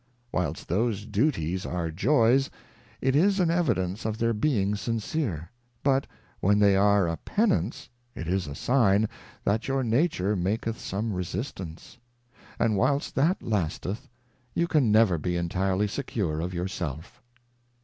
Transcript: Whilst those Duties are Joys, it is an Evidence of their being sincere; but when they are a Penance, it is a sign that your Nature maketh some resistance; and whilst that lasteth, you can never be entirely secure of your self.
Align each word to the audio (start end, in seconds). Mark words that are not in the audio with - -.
Whilst 0.31 0.67
those 0.67 1.05
Duties 1.05 1.63
are 1.63 1.91
Joys, 1.91 2.49
it 3.01 3.15
is 3.15 3.39
an 3.39 3.51
Evidence 3.51 4.03
of 4.03 4.17
their 4.17 4.33
being 4.33 4.75
sincere; 4.75 5.51
but 5.83 6.07
when 6.39 6.57
they 6.57 6.75
are 6.75 7.07
a 7.07 7.17
Penance, 7.17 7.87
it 8.15 8.27
is 8.27 8.47
a 8.47 8.55
sign 8.55 9.07
that 9.43 9.67
your 9.67 9.83
Nature 9.83 10.35
maketh 10.35 10.79
some 10.79 11.13
resistance; 11.13 11.99
and 12.57 12.75
whilst 12.77 13.13
that 13.13 13.43
lasteth, 13.43 14.09
you 14.55 14.67
can 14.67 14.91
never 14.91 15.19
be 15.19 15.35
entirely 15.37 15.87
secure 15.87 16.39
of 16.39 16.51
your 16.51 16.67
self. 16.67 17.21